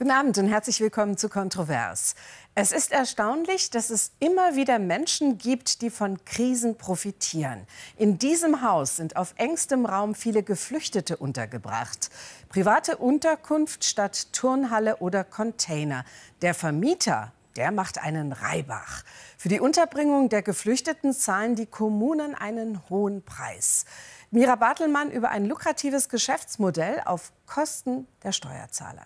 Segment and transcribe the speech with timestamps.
[0.00, 2.14] Guten Abend und herzlich willkommen zu Kontrovers.
[2.54, 7.66] Es ist erstaunlich, dass es immer wieder Menschen gibt, die von Krisen profitieren.
[7.98, 12.08] In diesem Haus sind auf engstem Raum viele Geflüchtete untergebracht.
[12.48, 16.06] Private Unterkunft statt Turnhalle oder Container.
[16.40, 19.02] Der Vermieter, der macht einen Reibach.
[19.36, 23.84] Für die Unterbringung der Geflüchteten zahlen die Kommunen einen hohen Preis.
[24.30, 29.04] Mira Bartelmann über ein lukratives Geschäftsmodell auf Kosten der Steuerzahler.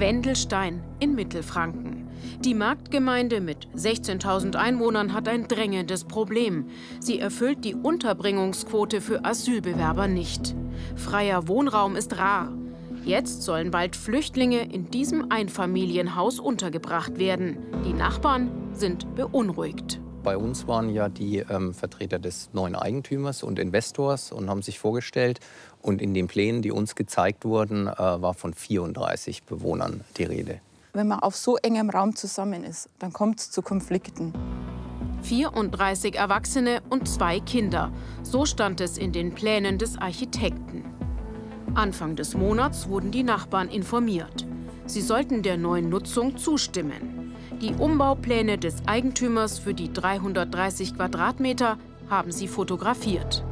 [0.00, 2.08] Wendelstein in Mittelfranken.
[2.40, 6.66] Die Marktgemeinde mit 16.000 Einwohnern hat ein drängendes Problem.
[6.98, 10.54] Sie erfüllt die Unterbringungsquote für Asylbewerber nicht.
[10.96, 12.52] Freier Wohnraum ist rar.
[13.04, 17.58] Jetzt sollen bald Flüchtlinge in diesem Einfamilienhaus untergebracht werden.
[17.84, 20.00] Die Nachbarn sind beunruhigt.
[20.22, 24.78] Bei uns waren ja die ähm, Vertreter des neuen Eigentümers und Investors und haben sich
[24.78, 25.40] vorgestellt.
[25.80, 30.60] Und in den Plänen, die uns gezeigt wurden, äh, war von 34 Bewohnern die Rede.
[30.92, 34.34] Wenn man auf so engem Raum zusammen ist, dann kommt es zu Konflikten.
[35.22, 37.92] 34 Erwachsene und zwei Kinder.
[38.22, 40.84] So stand es in den Plänen des Architekten.
[41.74, 44.46] Anfang des Monats wurden die Nachbarn informiert.
[44.86, 47.29] Sie sollten der neuen Nutzung zustimmen.
[47.60, 51.76] Die Umbaupläne des Eigentümers für die 330 Quadratmeter
[52.08, 53.44] haben sie fotografiert.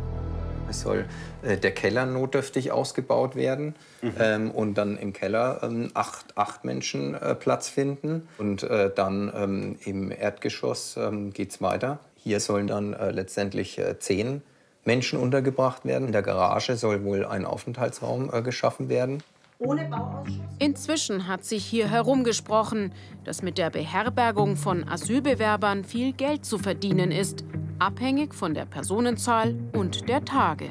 [0.70, 1.04] Es soll
[1.42, 4.12] äh, der Keller notdürftig ausgebaut werden mhm.
[4.18, 8.26] ähm, und dann im Keller ähm, acht, acht Menschen äh, Platz finden.
[8.38, 11.98] Und äh, dann ähm, im Erdgeschoss ähm, geht es weiter.
[12.16, 14.40] Hier sollen dann äh, letztendlich äh, zehn
[14.86, 16.06] Menschen untergebracht werden.
[16.06, 19.22] In der Garage soll wohl ein Aufenthaltsraum äh, geschaffen werden
[19.58, 20.38] ohne Bauausschuss?
[20.58, 22.92] Inzwischen hat sich hier herumgesprochen,
[23.24, 27.44] dass mit der Beherbergung von Asylbewerbern viel Geld zu verdienen ist,
[27.78, 30.70] abhängig von der Personenzahl und der Tage.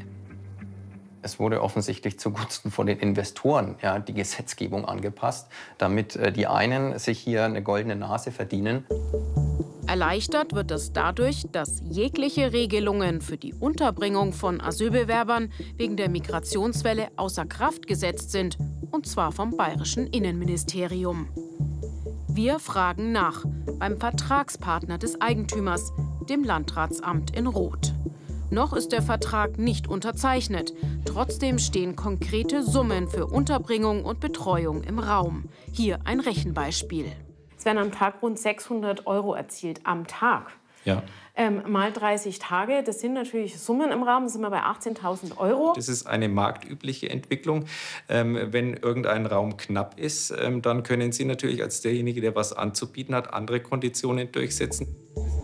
[1.28, 6.98] Es wurde offensichtlich zugunsten von den Investoren ja, die Gesetzgebung angepasst, damit äh, die einen
[7.00, 8.86] sich hier eine goldene Nase verdienen.
[9.88, 17.10] Erleichtert wird es dadurch, dass jegliche Regelungen für die Unterbringung von Asylbewerbern wegen der Migrationswelle
[17.18, 18.58] außer Kraft gesetzt sind,
[18.92, 21.28] und zwar vom bayerischen Innenministerium.
[22.30, 23.44] Wir fragen nach
[23.80, 25.92] beim Vertragspartner des Eigentümers,
[26.30, 27.92] dem Landratsamt in Roth.
[28.50, 30.74] Noch ist der Vertrag nicht unterzeichnet.
[31.06, 35.46] Trotzdem stehen konkrete Summen für Unterbringung und Betreuung im Raum.
[35.72, 37.12] Hier ein Rechenbeispiel
[37.68, 39.82] werden am Tag rund 600 Euro erzielt.
[39.84, 40.54] Am Tag.
[40.86, 41.04] Ja.
[41.36, 45.74] Ähm, mal 30 Tage, das sind natürlich Summen im Raum, sind wir bei 18.000 Euro.
[45.76, 47.66] Das ist eine marktübliche Entwicklung.
[48.08, 52.54] Ähm, wenn irgendein Raum knapp ist, ähm, dann können Sie natürlich als derjenige, der was
[52.54, 54.88] anzubieten hat, andere Konditionen durchsetzen.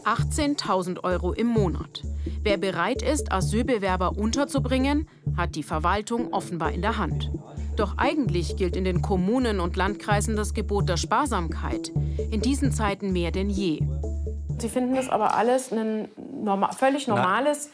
[0.06, 2.04] 18.000 Euro im Monat.
[2.42, 7.32] Wer bereit ist, Asylbewerber unterzubringen, hat die Verwaltung offenbar in der Hand.
[7.76, 11.92] Doch eigentlich gilt in den Kommunen und Landkreisen das Gebot der Sparsamkeit.
[12.32, 13.82] In diesen Zeiten mehr denn je.
[14.60, 16.08] Sie finden das aber alles ein
[16.44, 17.70] norma völlig normales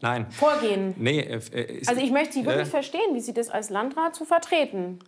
[0.00, 0.30] Nein.
[0.30, 0.94] Vorgehen.
[0.96, 4.14] Nee, äh, äh also ich möchte Sie wirklich äh, verstehen, wie Sie das als Landrat
[4.14, 5.00] zu vertreten.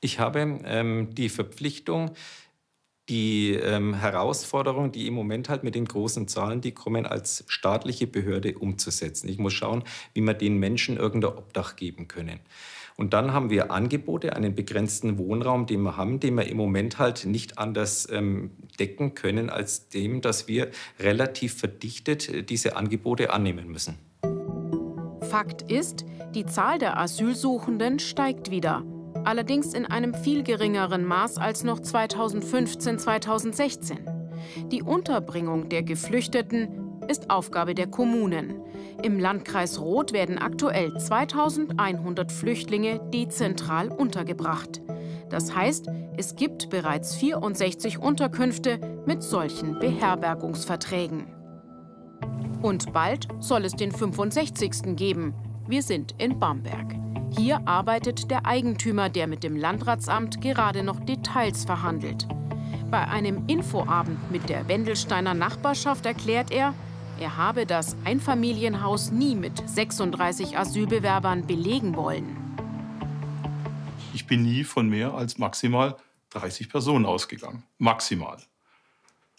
[0.00, 2.10] Ich habe ähm, die Verpflichtung,
[3.08, 8.06] die ähm, Herausforderungen, die im Moment halt mit den großen Zahlen, die kommen, als staatliche
[8.06, 9.28] Behörde umzusetzen.
[9.28, 9.84] Ich muss schauen,
[10.14, 12.40] wie wir den Menschen irgendein Obdach geben können.
[12.96, 16.98] Und dann haben wir Angebote, einen begrenzten Wohnraum, den wir haben, den wir im Moment
[16.98, 23.32] halt nicht anders ähm, decken können, als dem, dass wir relativ verdichtet äh, diese Angebote
[23.32, 23.98] annehmen müssen.
[25.20, 28.82] Fakt ist, die Zahl der Asylsuchenden steigt wieder.
[29.26, 33.98] Allerdings in einem viel geringeren Maß als noch 2015, 2016.
[34.70, 38.54] Die Unterbringung der Geflüchteten ist Aufgabe der Kommunen.
[39.02, 44.80] Im Landkreis Roth werden aktuell 2100 Flüchtlinge dezentral untergebracht.
[45.28, 51.26] Das heißt, es gibt bereits 64 Unterkünfte mit solchen Beherbergungsverträgen.
[52.62, 54.94] Und bald soll es den 65.
[54.94, 55.34] geben.
[55.66, 57.05] Wir sind in Bamberg.
[57.38, 62.26] Hier arbeitet der Eigentümer, der mit dem Landratsamt gerade noch Details verhandelt.
[62.90, 66.74] Bei einem Infoabend mit der Wendelsteiner Nachbarschaft erklärt er,
[67.20, 72.36] er habe das Einfamilienhaus nie mit 36 Asylbewerbern belegen wollen.
[74.14, 75.96] Ich bin nie von mehr als maximal
[76.30, 77.64] 30 Personen ausgegangen.
[77.76, 78.38] Maximal.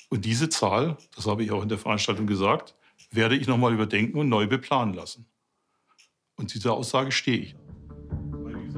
[0.09, 2.75] Und diese Zahl, das habe ich auch in der Veranstaltung gesagt,
[3.09, 5.25] werde ich noch mal überdenken und neu beplanen lassen.
[6.35, 7.55] Und dieser Aussage stehe ich.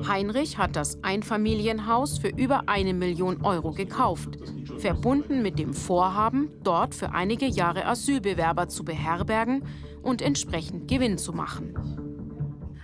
[0.08, 4.38] Heinrich hat das Einfamilienhaus für über eine Million Euro gekauft,
[4.78, 9.64] verbunden mit dem Vorhaben, dort für einige Jahre Asylbewerber zu beherbergen
[10.02, 11.76] und entsprechend Gewinn zu machen.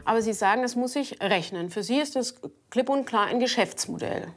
[0.04, 1.70] Aber Sie sagen, es muss sich rechnen.
[1.70, 2.36] Für Sie ist es
[2.70, 4.28] klipp und klar ein Geschäftsmodell.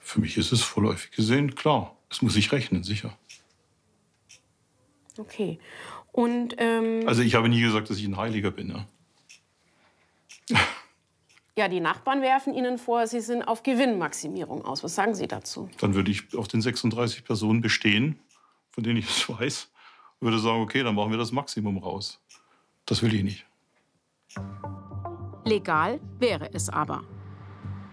[0.00, 1.96] Für mich ist es vorläufig gesehen klar.
[2.10, 3.16] Es muss sich rechnen, sicher.
[5.18, 5.58] Okay.
[6.12, 8.70] Und, ähm, also ich habe nie gesagt, dass ich ein Heiliger bin.
[10.50, 10.58] Ja.
[11.56, 14.82] Ja, die Nachbarn werfen Ihnen vor, Sie sind auf Gewinnmaximierung aus.
[14.82, 15.68] Was sagen Sie dazu?
[15.78, 18.18] Dann würde ich auf den 36 Personen bestehen,
[18.70, 19.70] von denen ich es weiß,
[20.18, 22.20] und würde sagen, okay, dann machen wir das Maximum raus.
[22.86, 23.46] Das will ich nicht.
[25.44, 27.04] Legal wäre es aber.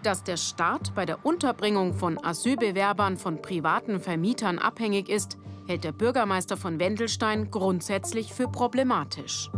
[0.02, 5.38] Dass der Staat bei der Unterbringung von Asylbewerbern von privaten Vermietern abhängig ist,
[5.68, 9.50] hält der Bürgermeister von Wendelstein grundsätzlich für problematisch.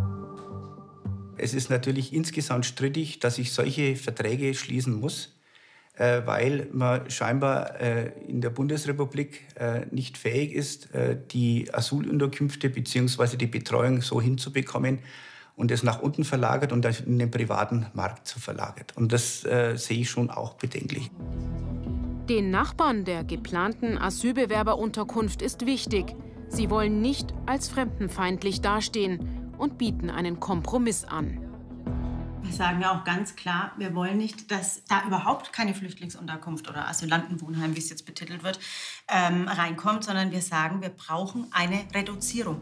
[1.36, 5.34] Es ist natürlich insgesamt strittig, dass ich solche Verträge schließen muss,
[5.96, 10.88] äh, weil man scheinbar äh, in der Bundesrepublik äh, nicht fähig ist,
[11.32, 13.36] die Asylunterkünfte bzw.
[13.36, 15.00] die Betreuung so hinzubekommen
[15.56, 18.96] und es nach unten verlagert und in den privaten Markt zu verlagert.
[18.96, 21.10] Und das sehe ich schon auch bedenklich.
[22.28, 26.16] Den Nachbarn der geplanten Asylbewerberunterkunft ist wichtig,
[26.48, 31.40] sie wollen nicht als fremdenfeindlich dastehen und bieten einen Kompromiss an.
[32.42, 36.88] Wir sagen ja auch ganz klar, wir wollen nicht, dass da überhaupt keine Flüchtlingsunterkunft oder
[36.88, 38.60] Asylantenwohnheim, wie es jetzt betitelt wird,
[39.08, 42.60] ähm, reinkommt, sondern wir sagen, wir brauchen eine Reduzierung.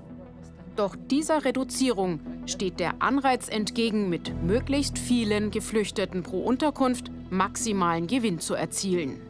[0.77, 8.39] Doch dieser Reduzierung steht der Anreiz entgegen, mit möglichst vielen Geflüchteten pro Unterkunft maximalen Gewinn
[8.39, 9.21] zu erzielen.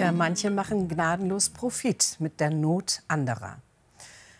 [0.00, 3.58] Tja, manche machen gnadenlos Profit mit der Not anderer.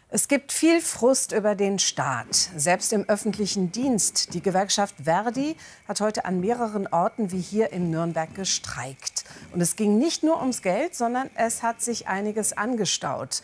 [0.08, 4.32] Es gibt viel Frust über den Staat, selbst im öffentlichen Dienst.
[4.32, 9.24] Die Gewerkschaft Verdi hat heute an mehreren Orten wie hier in Nürnberg gestreikt.
[9.52, 13.42] Und es ging nicht nur ums Geld, sondern es hat sich einiges angestaut.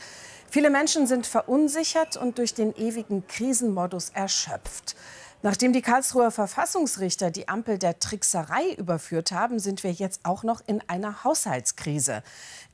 [0.51, 4.97] Viele Menschen sind verunsichert und durch den ewigen Krisenmodus erschöpft.
[5.43, 10.63] Nachdem die Karlsruher Verfassungsrichter die Ampel der Trickserei überführt haben, sind wir jetzt auch noch
[10.67, 12.23] in einer Haushaltskrise.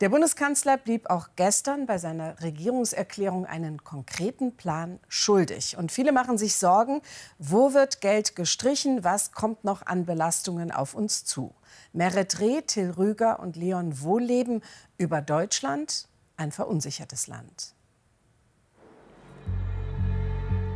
[0.00, 5.76] Der Bundeskanzler blieb auch gestern bei seiner Regierungserklärung einen konkreten Plan schuldig.
[5.76, 7.02] Und viele machen sich Sorgen,
[7.38, 11.52] wo wird Geld gestrichen, was kommt noch an Belastungen auf uns zu.
[11.92, 14.62] Meret Reh, Till Rüger und Leon Wohleben
[14.98, 16.06] über Deutschland,
[16.36, 17.74] ein verunsichertes Land.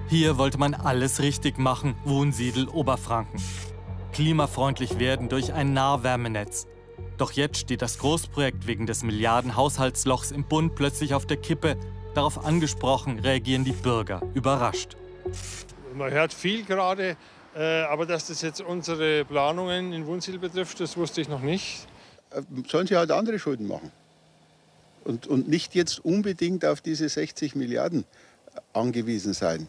[0.08, 3.42] Hier wollte man alles richtig machen, Wohnsiedel Oberfranken.
[4.12, 6.68] Klimafreundlich werden durch ein Nahwärmenetz.
[7.18, 11.76] Doch jetzt steht das Großprojekt wegen des Milliardenhaushaltslochs im Bund plötzlich auf der Kippe.
[12.14, 14.96] Darauf angesprochen reagieren die Bürger überrascht.
[15.92, 17.16] Man hört viel gerade,
[17.56, 21.88] äh, aber dass das jetzt unsere Planungen in Wunsiedel betrifft, das wusste ich noch nicht.
[22.30, 23.90] Äh, sollen sie halt andere Schulden machen.
[25.02, 28.04] Und, und nicht jetzt unbedingt auf diese 60 Milliarden
[28.72, 29.66] angewiesen sein.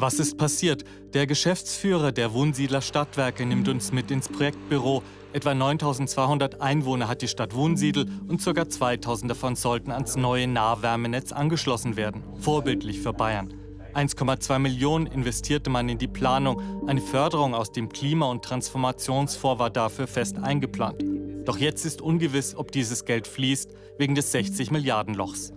[0.00, 0.84] Was ist passiert?
[1.12, 5.02] Der Geschäftsführer der Wohnsiedler Stadtwerke nimmt uns mit ins Projektbüro.
[5.32, 8.68] Etwa 9200 Einwohner hat die Stadt Wohnsiedel und ca.
[8.68, 12.22] 2000 davon sollten ans neue Nahwärmenetz angeschlossen werden.
[12.38, 13.52] Vorbildlich für Bayern.
[13.92, 16.62] 1,2 Millionen investierte man in die Planung.
[16.86, 21.02] Eine Förderung aus dem Klima- und Transformationsfonds war dafür fest eingeplant.
[21.44, 25.52] Doch jetzt ist ungewiss, ob dieses Geld fließt, wegen des 60 Milliarden Lochs.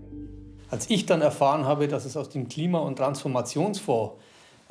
[0.71, 4.13] Als ich dann erfahren habe, dass es aus dem Klima- und Transformationsfonds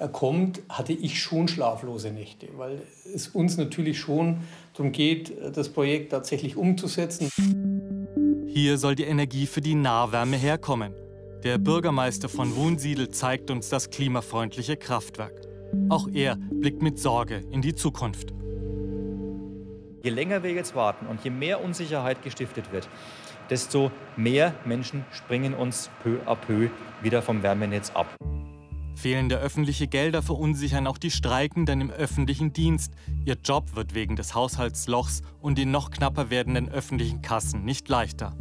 [0.09, 2.83] kommt, hatte ich schon schlaflose Nächte, weil
[3.15, 4.41] es uns natürlich schon
[4.75, 7.31] darum geht, äh, das Projekt tatsächlich umzusetzen.
[8.47, 10.95] Hier soll die Energie für die Nahwärme herkommen.
[11.45, 15.41] Der Bürgermeister von Wohnsiedel zeigt uns das klimafreundliche Kraftwerk.
[15.89, 18.33] Auch er blickt mit Sorge in die Zukunft.
[20.03, 22.89] Je länger wir jetzt warten und je mehr Unsicherheit gestiftet wird,
[23.51, 26.71] desto mehr Menschen springen uns peu à peu
[27.03, 28.07] wieder vom Wärmenetz ab.
[29.01, 32.93] Fehlende öffentliche Gelder verunsichern auch die Streikenden im öffentlichen Dienst.
[33.25, 38.35] Ihr Job wird wegen des Haushaltslochs und den noch knapper werdenden öffentlichen Kassen nicht leichter.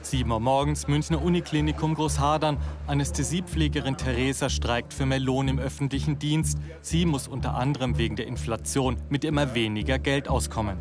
[0.00, 2.56] 7 Uhr morgens, Münchner Uniklinikum Großhadern.
[2.86, 6.58] Anästhesiepflegerin Theresa streikt für mehr Lohn im öffentlichen Dienst.
[6.80, 10.78] Sie muss unter anderem wegen der Inflation mit immer weniger Geld auskommen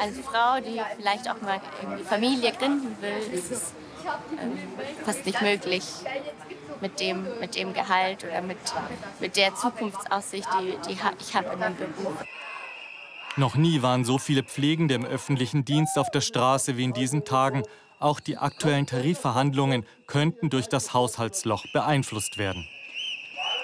[0.00, 1.60] als Frau, die vielleicht auch mal
[2.04, 3.72] Familie gründen will, ist es
[5.04, 5.84] fast nicht möglich
[6.80, 8.58] mit dem, mit dem Gehalt oder mit,
[9.20, 12.24] mit der Zukunftsaussicht, die, die ich habe in dem Beruf.
[13.36, 17.24] Noch nie waren so viele Pflegende im öffentlichen Dienst auf der Straße wie in diesen
[17.24, 17.62] Tagen.
[17.98, 22.66] Auch die aktuellen Tarifverhandlungen könnten durch das Haushaltsloch beeinflusst werden.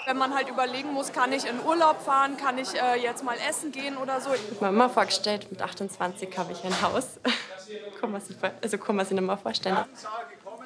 [0.06, 3.36] Wenn man halt überlegen muss, kann ich in Urlaub fahren, kann ich äh, jetzt mal
[3.48, 4.30] essen gehen oder so.
[4.34, 7.18] Ich habe mir immer vorgestellt, mit 28 habe ich ein Haus.
[8.00, 9.78] kann man sich, also kann man sich nicht mal vorstellen.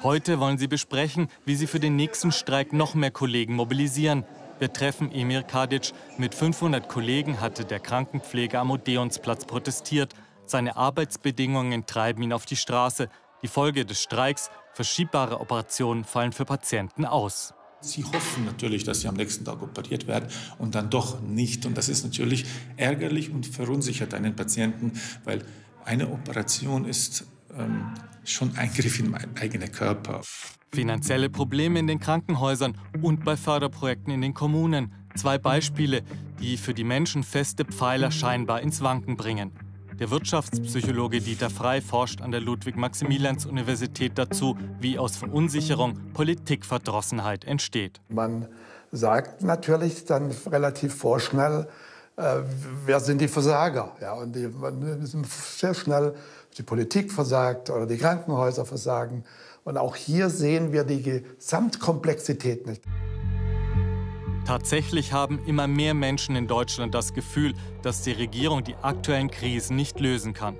[0.03, 4.25] Heute wollen sie besprechen, wie sie für den nächsten Streik noch mehr Kollegen mobilisieren.
[4.59, 5.91] Wir treffen Emir Kadic.
[6.19, 10.13] Mit 500 Kollegen hatte der Krankenpfleger am Odeonsplatz protestiert.
[10.45, 13.09] Seine Arbeitsbedingungen treiben ihn auf die Straße.
[13.41, 17.55] Die Folge des Streiks, verschiebbare Operationen fallen für Patienten aus.
[17.81, 21.65] Sie hoffen natürlich, dass sie am nächsten Tag operiert werden und dann doch nicht.
[21.65, 22.45] Und das ist natürlich
[22.77, 25.43] ärgerlich und verunsichert einen Patienten, weil
[25.83, 27.25] eine Operation ist
[27.57, 30.21] ähm, schon Eingriff in meinen eigenen Körper.
[30.73, 34.93] Finanzielle Probleme in den Krankenhäusern und bei Förderprojekten in den Kommunen.
[35.15, 36.03] Zwei Beispiele,
[36.39, 39.51] die für die Menschen feste Pfeiler scheinbar ins Wanken bringen.
[39.99, 48.01] Der Wirtschaftspsychologe Dieter Frei forscht an der Ludwig-Maximilians-Universität dazu, wie aus Verunsicherung Politikverdrossenheit entsteht.
[48.09, 48.47] Man
[48.91, 51.67] sagt natürlich dann relativ vorschnell,
[52.17, 52.39] äh,
[52.85, 53.95] wer sind die Versager?
[54.01, 56.15] Ja, und die, man sehr schnell
[56.57, 59.23] die Politik versagt oder die Krankenhäuser versagen.
[59.63, 62.83] Und auch hier sehen wir die Gesamtkomplexität nicht.
[64.51, 67.53] Tatsächlich haben immer mehr Menschen in Deutschland das Gefühl,
[67.83, 70.57] dass die Regierung die aktuellen Krisen nicht lösen kann.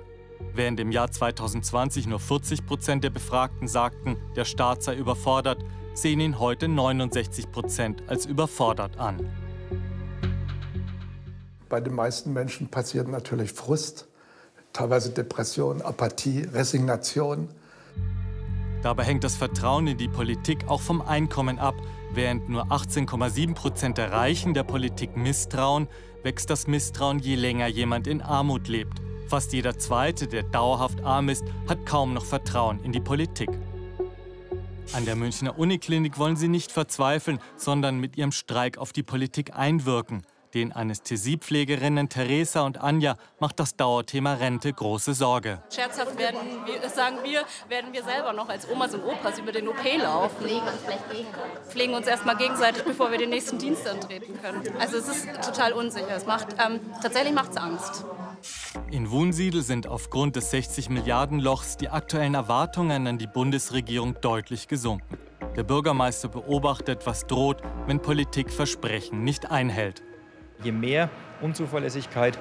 [0.54, 6.20] Während im Jahr 2020 nur 40 Prozent der Befragten sagten, der Staat sei überfordert, sehen
[6.20, 9.30] ihn heute 69 Prozent als überfordert an.
[11.68, 14.08] Bei den meisten Menschen passiert natürlich Frust,
[14.72, 17.46] teilweise Depression, Apathie, Resignation.
[18.82, 21.74] Dabei hängt das Vertrauen in die Politik auch vom Einkommen ab.
[22.14, 25.88] Während nur 18,7 Prozent der Reichen der Politik misstrauen,
[26.22, 29.00] wächst das Misstrauen, je länger jemand in Armut lebt.
[29.28, 33.48] Fast jeder Zweite, der dauerhaft arm ist, hat kaum noch Vertrauen in die Politik.
[34.92, 39.56] An der Münchner Uniklinik wollen sie nicht verzweifeln, sondern mit ihrem Streik auf die Politik
[39.56, 40.22] einwirken.
[40.54, 45.62] Den Anästhesiepflegerinnen Theresa und Anja macht das Dauerthema Rente große Sorge.
[45.74, 46.38] Scherzhaft werden,
[46.82, 50.36] das sagen wir, werden wir selber noch als Omas und Opas über den OP laufen.
[50.42, 51.70] Pflegen uns vielleicht gegenseitig.
[51.70, 54.62] Pflegen uns erstmal gegenseitig, bevor wir den nächsten Dienst antreten können.
[54.78, 56.14] Also es ist total unsicher.
[56.14, 58.04] Es macht, ähm, tatsächlich macht es Angst.
[58.90, 64.68] In Wunsiedel sind aufgrund des 60 Milliarden Lochs die aktuellen Erwartungen an die Bundesregierung deutlich
[64.68, 65.16] gesunken.
[65.56, 70.02] Der Bürgermeister beobachtet, was droht, wenn Politik Versprechen nicht einhält
[70.64, 71.08] je mehr
[71.40, 72.38] Unzuverlässigkeit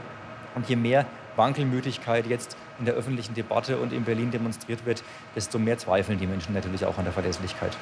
[0.56, 5.04] und je mehr Wankelmütigkeit jetzt in der öffentlichen Debatte und in Berlin demonstriert wird,
[5.36, 7.76] desto mehr zweifeln die Menschen natürlich auch an der Verlässlichkeit.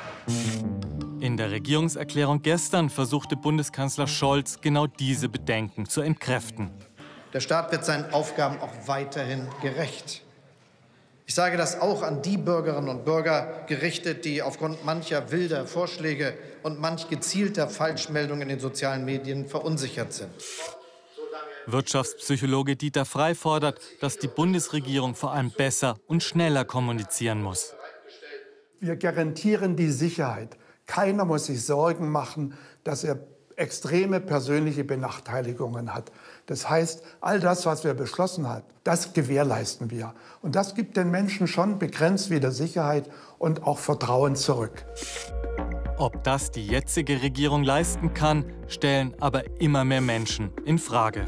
[1.19, 6.69] In der Regierungserklärung gestern versuchte Bundeskanzler Scholz genau diese Bedenken zu entkräften.
[7.34, 10.24] Der Staat wird seinen Aufgaben auch weiterhin gerecht.
[11.29, 16.33] Ich sage das auch an die Bürgerinnen und Bürger gerichtet, die aufgrund mancher wilder Vorschläge
[16.63, 20.31] und manch gezielter Falschmeldungen in den sozialen Medien verunsichert sind.
[21.67, 27.75] Wirtschaftspsychologe Dieter Frei fordert, dass die Bundesregierung vor allem besser und schneller kommunizieren muss.
[28.79, 30.57] Wir garantieren die Sicherheit.
[30.88, 33.19] Keiner muss sich Sorgen machen, dass er
[33.55, 36.12] extreme persönliche Benachteiligungen hat.
[36.50, 40.15] Das heißt, all das, was wir beschlossen haben, das gewährleisten wir.
[40.41, 44.84] Und das gibt den Menschen schon begrenzt wieder Sicherheit und auch Vertrauen zurück.
[46.00, 51.27] Ob das die jetzige Regierung leisten kann, stellen aber immer mehr Menschen in Frage.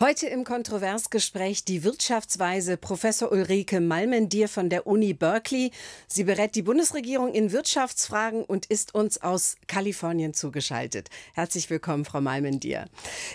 [0.00, 5.72] Heute im Kontroversgespräch die Wirtschaftsweise Professor Ulrike Malmendier von der Uni Berkeley.
[6.06, 11.08] Sie berät die Bundesregierung in Wirtschaftsfragen und ist uns aus Kalifornien zugeschaltet.
[11.34, 12.84] Herzlich willkommen, Frau Malmendier.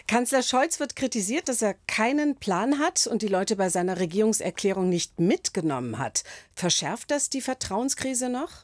[0.08, 4.88] Kanzler Scholz wird kritisiert, dass er keinen Plan hat und die Leute bei seiner Regierungserklärung
[4.88, 6.24] nicht mitgenommen hat.
[6.55, 8.63] Verschärft das die Vertrauenskrise noch?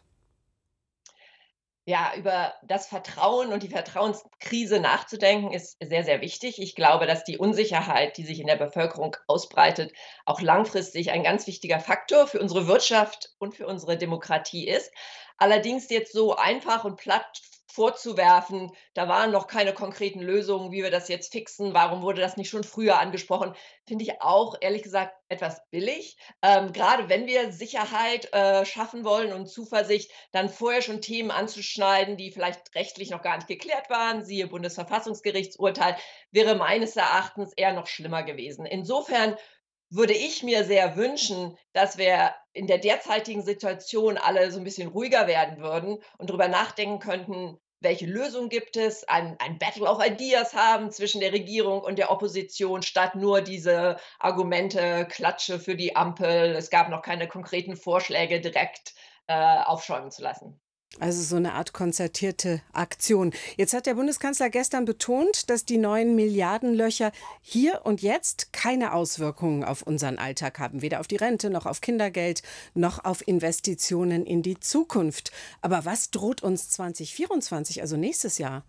[1.89, 6.61] Ja, über das Vertrauen und die Vertrauenskrise nachzudenken, ist sehr, sehr wichtig.
[6.61, 9.91] Ich glaube, dass die Unsicherheit, die sich in der Bevölkerung ausbreitet,
[10.23, 14.91] auch langfristig ein ganz wichtiger Faktor für unsere Wirtschaft und für unsere Demokratie ist.
[15.39, 20.91] Allerdings jetzt so einfach und platt vorzuwerfen, da waren noch keine konkreten Lösungen, wie wir
[20.91, 23.53] das jetzt fixen, warum wurde das nicht schon früher angesprochen,
[23.87, 26.17] finde ich auch ehrlich gesagt etwas billig.
[26.41, 32.17] Ähm, gerade wenn wir Sicherheit äh, schaffen wollen und Zuversicht, dann vorher schon Themen anzuschneiden,
[32.17, 35.95] die vielleicht rechtlich noch gar nicht geklärt waren, siehe Bundesverfassungsgerichtsurteil,
[36.31, 38.65] wäre meines Erachtens eher noch schlimmer gewesen.
[38.65, 39.37] Insofern
[39.89, 44.89] würde ich mir sehr wünschen, dass wir in der derzeitigen Situation alle so ein bisschen
[44.89, 50.05] ruhiger werden würden und darüber nachdenken könnten, welche Lösung gibt es, ein, ein Battle of
[50.05, 55.95] Ideas haben zwischen der Regierung und der Opposition, statt nur diese Argumente, Klatsche für die
[55.95, 58.93] Ampel, es gab noch keine konkreten Vorschläge direkt
[59.27, 60.59] äh, aufschäumen zu lassen.
[60.97, 63.31] Also so eine Art konzertierte Aktion.
[63.57, 69.63] Jetzt hat der Bundeskanzler gestern betont, dass die neuen Milliardenlöcher hier und jetzt keine Auswirkungen
[69.63, 72.41] auf unseren Alltag haben, weder auf die Rente noch auf Kindergeld
[72.73, 75.31] noch auf Investitionen in die Zukunft.
[75.61, 78.65] Aber was droht uns 2024, also nächstes Jahr?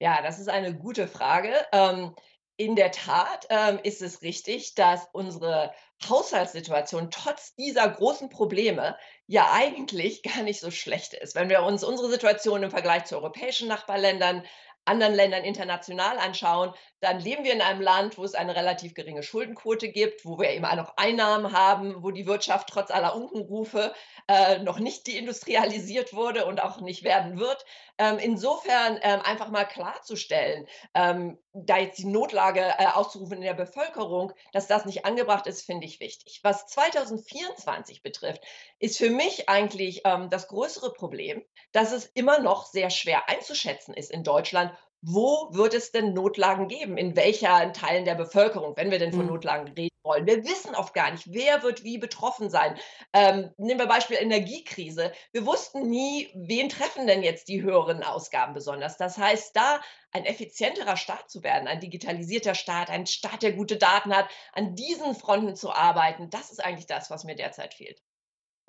[0.00, 1.52] Ja, das ist eine gute Frage.
[1.72, 2.12] Ähm,
[2.56, 5.72] in der Tat ähm, ist es richtig, dass unsere
[6.08, 11.34] Haushaltssituation trotz dieser großen Probleme ja eigentlich gar nicht so schlecht ist.
[11.34, 14.44] Wenn wir uns unsere Situation im Vergleich zu europäischen Nachbarländern
[14.84, 19.22] anderen Ländern international anschauen, dann leben wir in einem Land, wo es eine relativ geringe
[19.22, 23.92] Schuldenquote gibt, wo wir eben auch noch Einnahmen haben, wo die Wirtschaft trotz aller Unkenrufe
[24.28, 27.64] äh, noch nicht deindustrialisiert wurde und auch nicht werden wird.
[27.98, 33.54] Ähm, insofern ähm, einfach mal klarzustellen, ähm, da jetzt die Notlage äh, auszurufen in der
[33.54, 36.40] Bevölkerung, dass das nicht angebracht ist, finde ich wichtig.
[36.42, 38.42] Was 2024 betrifft,
[38.78, 43.92] ist für mich eigentlich ähm, das größere Problem, dass es immer noch sehr schwer einzuschätzen
[43.94, 44.71] ist in Deutschland,
[45.02, 46.96] wo wird es denn Notlagen geben?
[46.96, 49.32] In welchen Teilen der Bevölkerung, wenn wir denn von mhm.
[49.32, 50.26] Notlagen reden wollen?
[50.26, 52.78] Wir wissen oft gar nicht, wer wird wie betroffen sein.
[53.12, 55.12] Ähm, nehmen wir Beispiel Energiekrise.
[55.32, 58.96] Wir wussten nie, wen treffen denn jetzt die höheren Ausgaben besonders.
[58.96, 59.80] Das heißt, da
[60.12, 64.76] ein effizienterer Staat zu werden, ein digitalisierter Staat, ein Staat, der gute Daten hat, an
[64.76, 68.00] diesen Fronten zu arbeiten, das ist eigentlich das, was mir derzeit fehlt.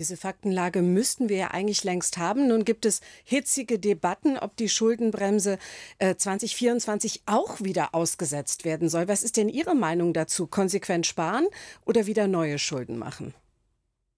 [0.00, 2.48] Diese Faktenlage müssten wir ja eigentlich längst haben.
[2.48, 5.56] Nun gibt es hitzige Debatten, ob die Schuldenbremse
[5.98, 9.06] äh, 2024 auch wieder ausgesetzt werden soll.
[9.06, 10.48] Was ist denn Ihre Meinung dazu?
[10.48, 11.46] Konsequent sparen
[11.84, 13.34] oder wieder neue Schulden machen?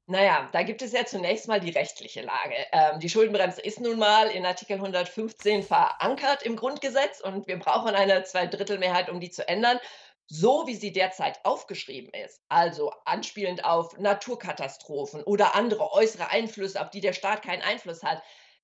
[0.08, 2.54] Naja, da gibt es ja zunächst mal die rechtliche Lage.
[2.72, 7.94] Ähm, die Schuldenbremse ist nun mal in Artikel 115 verankert im Grundgesetz und wir brauchen
[7.94, 9.78] eine Zweidrittelmehrheit, um die zu ändern
[10.28, 16.90] so wie sie derzeit aufgeschrieben ist, also anspielend auf Naturkatastrophen oder andere äußere Einflüsse, auf
[16.90, 18.22] die der Staat keinen Einfluss hat,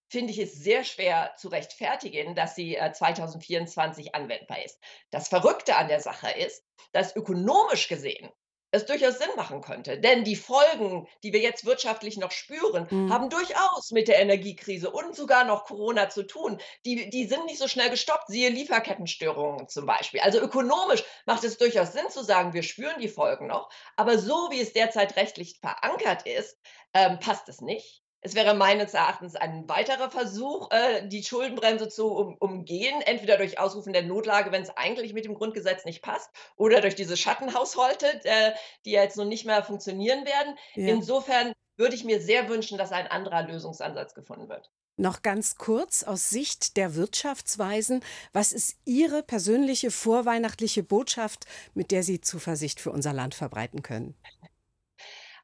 [0.08, 4.78] finde ich es sehr schwer zu rechtfertigen, dass sie 2024 äh, anwendbar ist.
[5.10, 8.28] Das Verrückte an der Sache ist, dass ökonomisch gesehen
[8.72, 9.98] es durchaus Sinn machen könnte.
[9.98, 13.12] Denn die Folgen, die wir jetzt wirtschaftlich noch spüren, mhm.
[13.12, 16.58] haben durchaus mit der Energiekrise und sogar noch Corona zu tun.
[16.84, 20.20] Die, die sind nicht so schnell gestoppt, siehe Lieferkettenstörungen zum Beispiel.
[20.20, 23.70] Also ökonomisch macht es durchaus Sinn zu sagen, wir spüren die Folgen noch.
[23.96, 26.58] Aber so wie es derzeit rechtlich verankert ist,
[26.94, 28.01] ähm, passt es nicht.
[28.24, 33.58] Es wäre meines Erachtens ein weiterer Versuch, äh, die Schuldenbremse zu um, umgehen, entweder durch
[33.58, 38.06] Ausrufen der Notlage, wenn es eigentlich mit dem Grundgesetz nicht passt, oder durch diese Schattenhaushalte,
[38.22, 38.52] äh,
[38.84, 40.56] die jetzt nun nicht mehr funktionieren werden.
[40.74, 40.88] Ja.
[40.88, 44.70] Insofern würde ich mir sehr wünschen, dass ein anderer Lösungsansatz gefunden wird.
[44.96, 52.04] Noch ganz kurz aus Sicht der Wirtschaftsweisen, was ist Ihre persönliche vorweihnachtliche Botschaft, mit der
[52.04, 54.14] Sie Zuversicht für unser Land verbreiten können?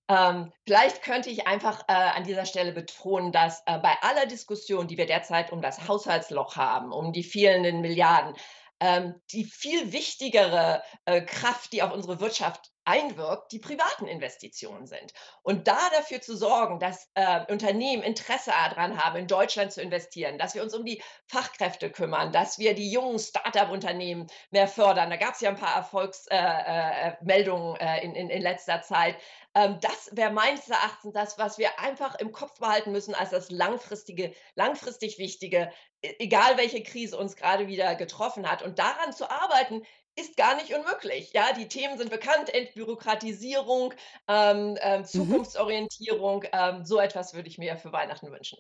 [0.09, 4.89] Ähm, vielleicht könnte ich einfach äh, an dieser Stelle betonen, dass äh, bei aller Diskussion,
[4.89, 8.35] die wir derzeit um das Haushaltsloch haben, um die fehlenden Milliarden,
[8.81, 15.13] ähm, die viel wichtigere äh, Kraft, die auf unsere Wirtschaft einwirkt, die privaten Investitionen sind.
[15.43, 20.39] Und da dafür zu sorgen, dass äh, Unternehmen Interesse daran haben, in Deutschland zu investieren,
[20.39, 25.11] dass wir uns um die Fachkräfte kümmern, dass wir die jungen Start-up-Unternehmen mehr fördern.
[25.11, 29.17] Da gab es ja ein paar Erfolgsmeldungen äh, äh, äh, in, in, in letzter Zeit.
[29.55, 33.51] Ähm, das wäre meines Erachtens das, was wir einfach im Kopf behalten müssen als das
[33.51, 35.71] langfristige, langfristig Wichtige,
[36.01, 38.63] e, egal welche Krise uns gerade wieder getroffen hat.
[38.63, 39.83] Und daran zu arbeiten,
[40.19, 41.33] ist gar nicht unmöglich.
[41.33, 43.95] Ja, die Themen sind bekannt: Entbürokratisierung,
[44.27, 46.41] ähm, äh, Zukunftsorientierung.
[46.41, 46.49] Mhm.
[46.53, 48.59] Ähm, so etwas würde ich mir für Weihnachten wünschen.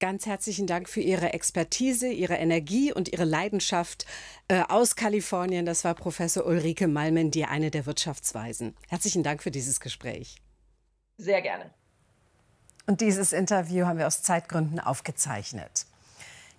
[0.00, 4.06] Ganz herzlichen Dank für Ihre Expertise, Ihre Energie und Ihre Leidenschaft
[4.48, 5.66] äh, aus Kalifornien.
[5.66, 8.74] Das war Professor Ulrike Malmen, die eine der Wirtschaftsweisen.
[8.88, 10.36] Herzlichen Dank für dieses Gespräch.
[11.18, 11.70] Sehr gerne.
[12.86, 15.84] Und dieses Interview haben wir aus Zeitgründen aufgezeichnet.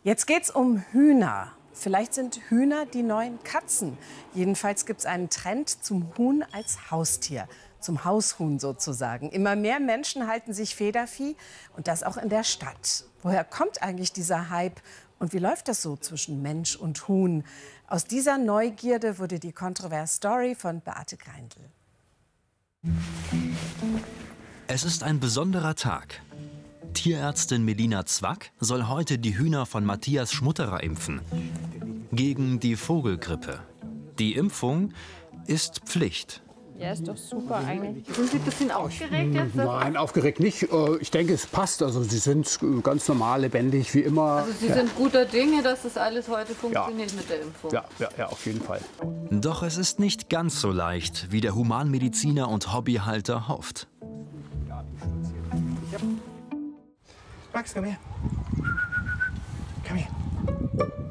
[0.03, 1.51] Jetzt geht es um Hühner.
[1.73, 3.97] Vielleicht sind Hühner die neuen Katzen.
[4.33, 7.47] Jedenfalls gibt es einen Trend zum Huhn als Haustier,
[7.79, 9.29] zum Haushuhn sozusagen.
[9.29, 11.35] Immer mehr Menschen halten sich Federvieh
[11.75, 13.05] und das auch in der Stadt.
[13.23, 14.81] Woher kommt eigentlich dieser Hype
[15.19, 17.43] und wie läuft das so zwischen Mensch und Huhn?
[17.87, 21.69] Aus dieser Neugierde wurde die Kontrovers Story von Beate Greindl.
[24.67, 26.21] Es ist ein besonderer Tag.
[26.93, 31.21] Tierärztin Melina Zwack soll heute die Hühner von Matthias Schmutterer impfen.
[32.11, 33.59] Gegen die Vogelgrippe.
[34.19, 34.93] Die Impfung
[35.47, 36.41] ist Pflicht.
[36.77, 38.07] Ja, ist doch super eigentlich.
[38.07, 39.55] Sind Sie ein bisschen aufgeregt jetzt?
[39.55, 40.63] Nein, aufgeregt nicht.
[40.63, 41.83] Äh, ich denke, es passt.
[41.83, 44.23] Also Sie sind ganz normal, lebendig, wie immer.
[44.23, 47.17] Also Sie sind guter Dinge, dass das alles heute funktioniert ja.
[47.17, 47.71] mit der Impfung.
[47.71, 48.81] Ja, ja, ja, auf jeden Fall.
[49.29, 53.87] Doch es ist nicht ganz so leicht, wie der Humanmediziner und Hobbyhalter hofft.
[57.53, 57.97] Max, komm her.
[59.87, 60.07] Komm her.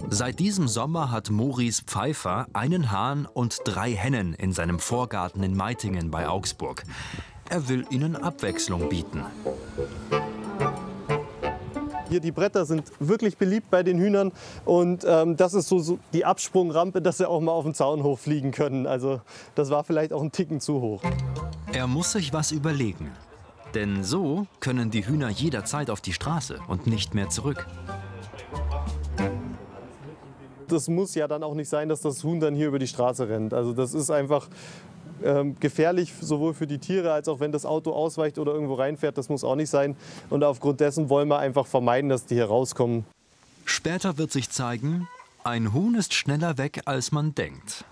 [0.09, 5.55] Seit diesem Sommer hat Maurice Pfeiffer einen Hahn und drei Hennen in seinem Vorgarten in
[5.55, 6.83] Meitingen bei Augsburg.
[7.49, 9.25] Er will ihnen Abwechslung bieten.
[12.09, 14.33] Hier die Bretter sind wirklich beliebt bei den Hühnern
[14.65, 18.03] und ähm, das ist so, so, die Absprungrampe, dass sie auch mal auf den Zaun
[18.03, 18.89] hochfliegen können.
[18.89, 19.21] Also
[19.55, 21.03] das war vielleicht auch ein Ticken zu hoch.
[21.73, 23.13] Er muss sich was überlegen.
[23.75, 27.67] Denn so können die Hühner jederzeit auf die Straße und nicht mehr zurück.
[30.67, 33.29] Das muss ja dann auch nicht sein, dass das Huhn dann hier über die Straße
[33.29, 33.55] rennt.
[33.55, 34.49] Also das ist einfach
[35.23, 39.19] ähm, gefährlich, sowohl für die Tiere als auch wenn das Auto ausweicht oder irgendwo reinfährt.
[39.19, 39.97] Das muss auch nicht sein.
[40.31, 43.05] Und aufgrund dessen wollen wir einfach vermeiden, dass die hier rauskommen.
[43.65, 45.09] Später wird sich zeigen,
[45.45, 47.85] ein Huhn ist schneller weg, als man denkt.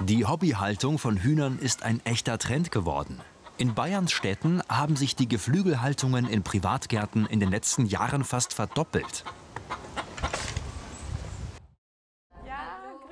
[0.00, 3.20] Die Hobbyhaltung von Hühnern ist ein echter Trend geworden.
[3.56, 9.24] In Bayerns Städten haben sich die Geflügelhaltungen in Privatgärten in den letzten Jahren fast verdoppelt.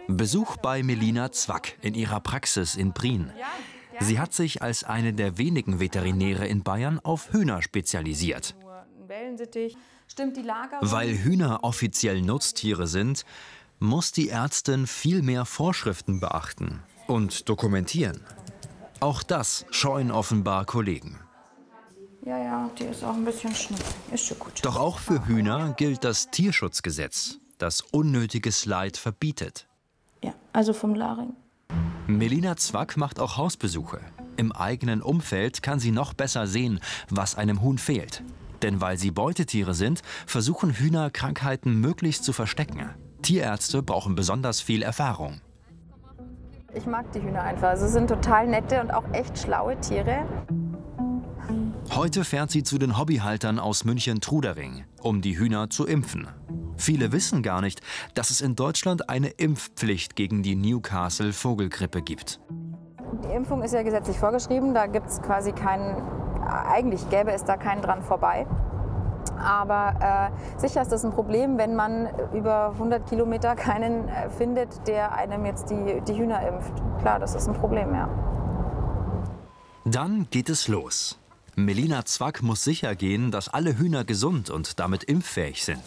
[0.07, 3.33] Besuch bei Melina Zwack in ihrer Praxis in Prien.
[3.99, 8.55] Sie hat sich als eine der wenigen Veterinäre in Bayern auf Hühner spezialisiert.
[10.81, 13.25] Weil Hühner offiziell Nutztiere sind,
[13.79, 18.21] muss die Ärztin viel mehr Vorschriften beachten und dokumentieren.
[19.01, 21.19] Auch das scheuen offenbar Kollegen.
[22.25, 23.53] Ja, ja, die ist auch ein bisschen.
[24.13, 24.65] Ist schon gut.
[24.65, 29.69] Doch auch für Hühner gilt das Tierschutzgesetz, das unnötiges Leid verbietet.
[30.25, 31.35] Ja, also vom Laring.
[32.09, 34.01] Melina Zwack macht auch Hausbesuche.
[34.37, 38.23] Im eigenen Umfeld kann sie noch besser sehen, was einem Huhn fehlt.
[38.63, 42.91] Denn weil sie Beutetiere sind, versuchen Hühner Krankheiten möglichst zu verstecken.
[43.27, 45.41] Tierärzte brauchen besonders viel Erfahrung.
[46.73, 47.71] Ich mag die Hühner einfach.
[47.71, 50.25] Also, sie sind total nette und auch echt schlaue Tiere.
[51.91, 56.29] Heute fährt sie zu den Hobbyhaltern aus München-Trudering, um die Hühner zu impfen.
[56.77, 57.81] Viele wissen gar nicht,
[58.15, 62.39] dass es in Deutschland eine Impfpflicht gegen die Newcastle-Vogelgrippe gibt.
[63.25, 64.73] Die Impfung ist ja gesetzlich vorgeschrieben.
[64.73, 66.01] Da gibt es quasi keinen,
[66.47, 68.47] eigentlich gäbe es da keinen dran vorbei.
[69.39, 74.87] Aber äh, sicher ist das ein Problem, wenn man über 100 Kilometer keinen äh, findet,
[74.87, 76.73] der einem jetzt die, die Hühner impft.
[77.01, 78.09] Klar, das ist ein Problem, ja.
[79.85, 81.19] Dann geht es los.
[81.55, 85.83] Melina Zwack muss sicher gehen, dass alle Hühner gesund und damit impffähig sind.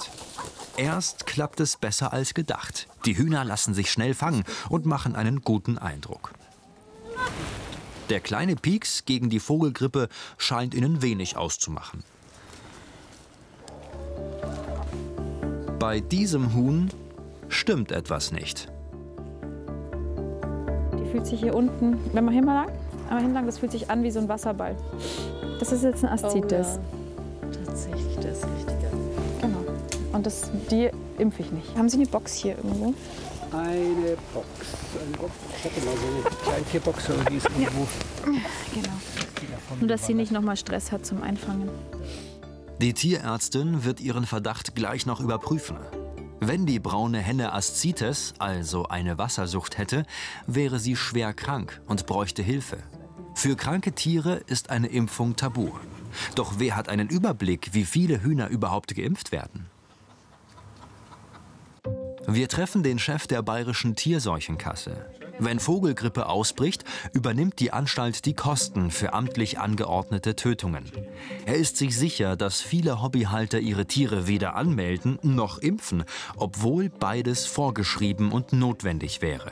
[0.78, 2.88] Erst klappt es besser als gedacht.
[3.06, 6.32] Die Hühner lassen sich schnell fangen und machen einen guten Eindruck.
[8.10, 12.04] Der kleine Pieks gegen die Vogelgrippe scheint ihnen wenig auszumachen.
[15.80, 16.89] Bei diesem Huhn
[17.48, 18.68] stimmt etwas nicht.
[20.94, 22.72] Die fühlt sich hier unten, wenn man hier mal lang,
[23.08, 24.76] einmal hinlang, das fühlt sich an wie so ein Wasserball.
[25.58, 26.80] Das ist jetzt ein Aszites.
[26.82, 27.65] Oh ja.
[27.65, 28.76] Tatsächlich, das ist richtig.
[29.42, 29.60] Genau.
[30.12, 31.78] Und das, die impfe ich nicht.
[31.78, 32.94] Haben Sie eine Box hier irgendwo?
[33.54, 34.48] Eine Box.
[35.02, 35.32] Eine Box.
[35.58, 37.88] Ich hatte mal so eine kleine Tierbox, aber die ist irgendwo.
[38.26, 38.89] Genau.
[39.80, 41.70] Nur, dass sie nicht noch mal Stress hat zum Einfangen.
[42.82, 45.76] Die Tierärztin wird ihren Verdacht gleich noch überprüfen.
[46.39, 50.06] Wenn die braune Henne Aszites, also eine Wassersucht hätte,
[50.48, 52.78] wäre sie schwer krank und bräuchte Hilfe.
[53.36, 55.72] Für kranke Tiere ist eine Impfung tabu.
[56.36, 59.65] Doch wer hat einen Überblick, wie viele Hühner überhaupt geimpft werden?
[62.28, 65.19] Wir treffen den Chef der bayerischen Tierseuchenkasse.
[65.41, 70.84] Wenn Vogelgrippe ausbricht, übernimmt die Anstalt die Kosten für amtlich angeordnete Tötungen.
[71.45, 76.04] Er ist sich sicher, dass viele Hobbyhalter ihre Tiere weder anmelden noch impfen,
[76.36, 79.52] obwohl beides vorgeschrieben und notwendig wäre.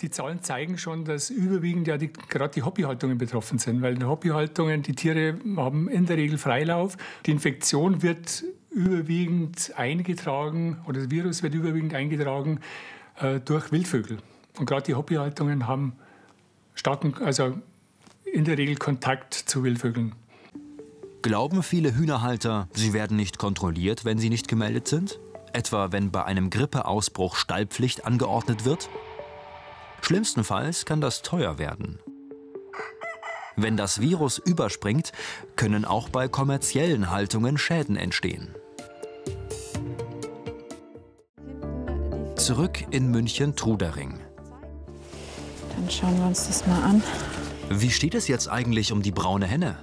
[0.00, 4.04] Die Zahlen zeigen schon, dass überwiegend ja die, gerade die Hobbyhaltungen betroffen sind, weil die
[4.04, 6.96] Hobbyhaltungen, die Tiere haben in der Regel Freilauf.
[7.26, 12.58] Die Infektion wird überwiegend eingetragen oder das Virus wird überwiegend eingetragen
[13.20, 14.18] äh, durch Wildvögel.
[14.58, 15.94] Und gerade die Hobbyhaltungen haben
[16.74, 17.58] starken, also
[18.24, 20.14] in der Regel Kontakt zu Wildvögeln.
[21.22, 25.20] Glauben viele Hühnerhalter, sie werden nicht kontrolliert, wenn sie nicht gemeldet sind?
[25.52, 28.88] Etwa wenn bei einem Grippeausbruch Stallpflicht angeordnet wird?
[30.00, 32.00] Schlimmstenfalls kann das teuer werden.
[33.54, 35.12] Wenn das Virus überspringt,
[35.56, 38.54] können auch bei kommerziellen Haltungen Schäden entstehen.
[42.36, 44.18] Zurück in München-Trudering.
[45.82, 47.02] Dann schauen wir uns das mal an.
[47.68, 49.74] Wie steht es jetzt eigentlich um die braune Henne?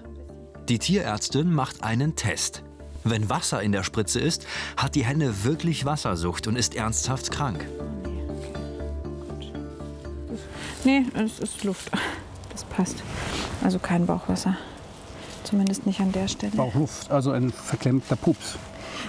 [0.70, 2.64] Die Tierärztin macht einen Test.
[3.04, 7.68] Wenn Wasser in der Spritze ist, hat die Henne wirklich Wassersucht und ist ernsthaft krank.
[10.86, 11.92] Nee, es ist Luft.
[12.50, 13.04] Das passt.
[13.62, 14.56] Also kein Bauchwasser.
[15.44, 16.56] Zumindest nicht an der Stelle.
[16.56, 18.58] Bauchluft, also ein verklemmter Pups.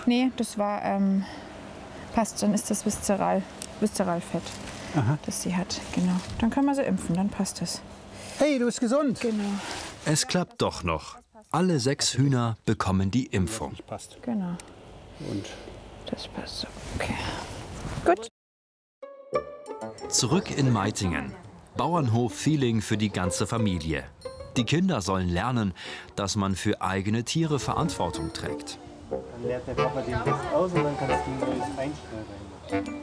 [0.06, 1.24] Nee, das war, ähm,
[2.16, 3.42] passt, dann ist das Viszeral,
[3.78, 4.42] Viszeralfett,
[4.96, 5.18] Aha.
[5.24, 5.80] das sie hat.
[5.94, 6.16] Genau.
[6.38, 7.80] Dann können wir sie impfen, dann passt es.
[8.38, 9.20] Hey, du bist gesund.
[9.20, 9.44] Genau.
[10.04, 11.18] Es klappt doch noch.
[11.50, 13.74] Alle sechs Hühner bekommen die Impfung.
[14.22, 14.56] Genau.
[15.28, 15.46] Und
[16.06, 16.68] das passt so.
[16.96, 17.14] Okay.
[18.04, 18.28] Gut.
[20.08, 21.34] Zurück in Meitingen.
[21.76, 24.04] Bauernhof-Feeling für die ganze Familie.
[24.56, 25.72] Die Kinder sollen lernen,
[26.16, 28.78] dass man für eigene Tiere Verantwortung trägt.
[29.10, 33.00] Dann lernt der Papa den Test aus und dann kannst du ein neues Einstellen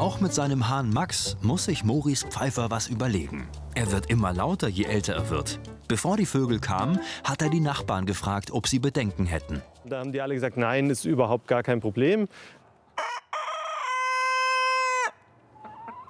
[0.00, 3.46] Auch mit seinem Hahn Max muss sich Maurice Pfeiffer was überlegen.
[3.74, 5.60] Er wird immer lauter, je älter er wird.
[5.88, 9.60] Bevor die Vögel kamen, hat er die Nachbarn gefragt, ob sie Bedenken hätten.
[9.84, 12.28] Da haben die alle gesagt, nein, ist überhaupt gar kein Problem.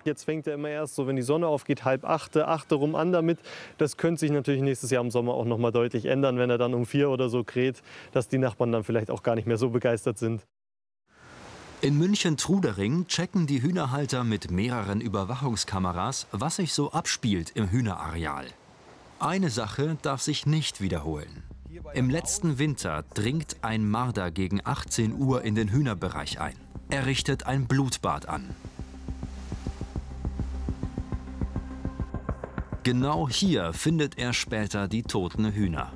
[0.05, 3.11] Jetzt fängt er immer erst so, wenn die Sonne aufgeht, halb achte, achte rum an
[3.11, 3.41] damit.
[3.77, 6.59] Das könnte sich natürlich nächstes Jahr im Sommer auch noch mal deutlich ändern, wenn er
[6.59, 9.57] dann um vier oder so kräht, dass die Nachbarn dann vielleicht auch gar nicht mehr
[9.57, 10.47] so begeistert sind.
[11.83, 18.45] In München-Trudering checken die Hühnerhalter mit mehreren Überwachungskameras, was sich so abspielt im Hühnerareal.
[19.19, 21.43] Eine Sache darf sich nicht wiederholen.
[21.95, 26.55] Im letzten Winter dringt ein Marder gegen 18 Uhr in den Hühnerbereich ein.
[26.91, 28.55] Er richtet ein Blutbad an.
[32.83, 35.95] Genau hier findet er später die toten Hühner.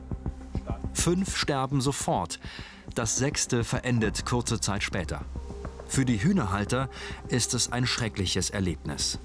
[0.95, 2.41] Fünf sterben sofort,
[2.95, 5.27] das sechste verendet kurze Zeit später.
[5.89, 6.89] Für die Hühnerhalter
[7.29, 9.19] ist es ein schreckliches Erlebnis.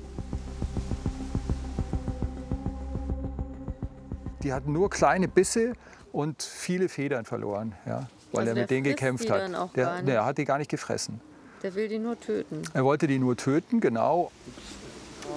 [4.43, 5.74] Die hatten nur kleine Bisse
[6.12, 9.52] und viele Federn verloren, ja, weil Also er mit denen gekämpft hat.
[9.76, 11.19] der, der hat die gar nicht gefressen.
[11.62, 12.62] Der will die nur töten.
[12.74, 14.32] Er wollte die nur töten, genau.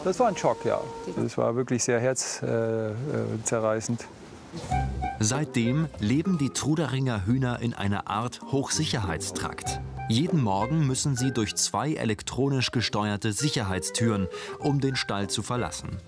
[0.04, 0.80] Das war ein Schock, ja.
[1.16, 4.06] Das war wirklich sehr herzzerreißend.
[5.18, 9.80] Seitdem leben die Truderinger Hühner in einer Art Hochsicherheitstrakt.
[10.08, 15.98] Jeden Morgen müssen sie durch zwei elektronisch gesteuerte Sicherheitstüren, um den Stall zu verlassen.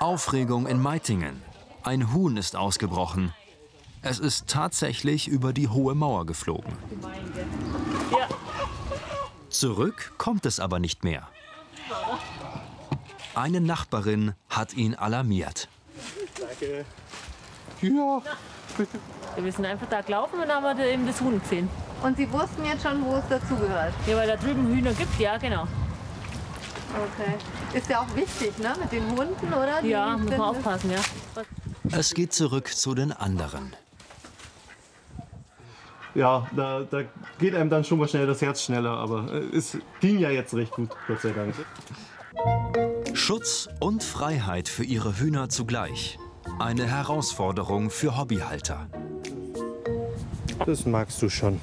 [0.00, 1.42] Aufregung in Meitingen.
[1.82, 3.32] Ein Huhn ist ausgebrochen.
[4.02, 6.72] Es ist tatsächlich über die hohe Mauer geflogen.
[9.48, 11.28] Zurück kommt es aber nicht mehr.
[13.36, 15.68] Eine Nachbarin hat ihn alarmiert.
[16.40, 16.86] Danke.
[17.82, 18.22] Ja,
[18.78, 18.98] bitte.
[19.36, 21.68] Wir sind einfach da gelaufen und haben wir eben das Huhn gesehen.
[22.02, 23.92] Und Sie wussten jetzt schon, wo es dazugehört?
[24.06, 25.64] Ja, weil da drüben Hühner gibt, ja, genau.
[26.94, 27.76] Okay.
[27.76, 29.82] Ist ja auch wichtig, ne, mit den Hunden, oder?
[29.82, 31.00] Die Ja, muss man aufpassen, ja.
[31.92, 33.76] Es geht zurück zu den anderen.
[36.14, 37.02] Ja, da, da
[37.38, 40.54] geht einem dann schon mal schnell das Herz schneller, aber äh, es ging ja jetzt
[40.54, 41.54] recht gut, Gott sei Dank.
[43.26, 46.16] Schutz und Freiheit für ihre Hühner zugleich.
[46.60, 48.86] Eine Herausforderung für Hobbyhalter.
[50.64, 51.60] Das magst du schon.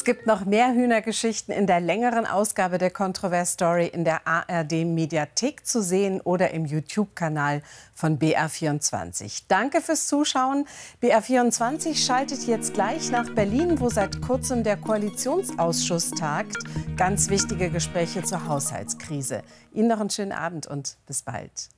[0.00, 4.86] Es gibt noch mehr Hühnergeschichten in der längeren Ausgabe der Kontrovers Story in der ARD
[4.86, 7.60] Mediathek zu sehen oder im YouTube-Kanal
[7.92, 9.42] von BR24.
[9.48, 10.64] Danke fürs Zuschauen.
[11.02, 16.56] BR24 schaltet jetzt gleich nach Berlin, wo seit kurzem der Koalitionsausschuss tagt.
[16.96, 19.42] Ganz wichtige Gespräche zur Haushaltskrise.
[19.74, 21.68] Ihnen noch einen schönen Abend und bis bald.